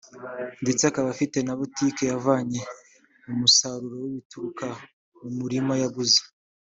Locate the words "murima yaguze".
5.37-6.21